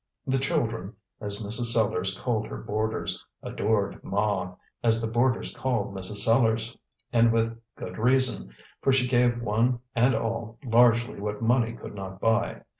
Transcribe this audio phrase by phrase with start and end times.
[0.25, 1.73] The children as Mrs.
[1.75, 6.23] Sellars called her boarders adored "Ma," as the boarders called Mrs.
[6.25, 6.75] Sellars,
[7.13, 8.51] and with good reason,
[8.81, 12.63] for she gave one and all largely what money could not buy.